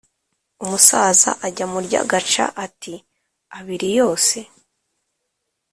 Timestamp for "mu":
1.71-1.79